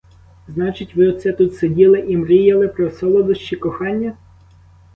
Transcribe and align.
Значить, 0.47 0.95
ви 0.95 1.09
оце 1.09 1.33
тут 1.33 1.55
сиділи 1.55 1.99
і 1.99 2.17
мріяли 2.17 2.67
про 2.67 2.91
солодощі 2.91 3.55
кохання? 3.55 4.15